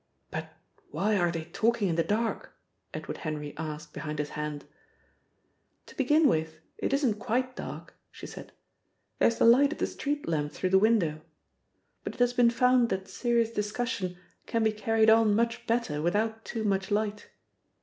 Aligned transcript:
"But 0.31 0.49
why 0.89 1.15
are 1.15 1.31
they 1.31 1.43
talking 1.45 1.87
in 1.87 1.95
the 1.95 2.01
dark?" 2.03 2.57
Edward 2.91 3.17
Henry 3.17 3.53
asked 3.55 3.93
behind 3.93 4.17
his 4.17 4.31
hand. 4.31 4.65
"To 5.85 5.95
begin 5.95 6.27
with, 6.27 6.55
it 6.79 6.91
isn't 6.91 7.19
quite 7.19 7.55
dark," 7.55 7.93
she 8.09 8.25
said. 8.25 8.51
"There's 9.19 9.37
the 9.37 9.45
light 9.45 9.71
of 9.73 9.77
the 9.77 9.85
street 9.85 10.27
lamp 10.27 10.53
through 10.53 10.71
the 10.71 10.79
window. 10.79 11.21
But 12.03 12.13
it 12.15 12.19
has 12.19 12.33
been 12.33 12.49
found 12.49 12.89
that 12.89 13.07
serious 13.07 13.51
discussions 13.51 14.17
can 14.47 14.63
be 14.63 14.71
carried 14.71 15.11
on 15.11 15.35
much 15.35 15.67
better 15.67 16.01
without 16.01 16.45
too 16.45 16.63
much 16.63 16.89
light.... 16.89 17.27